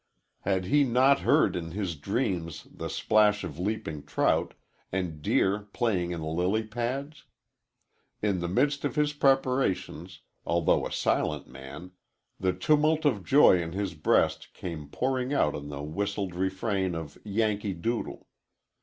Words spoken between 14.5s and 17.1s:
came pouring out in the whistled refrain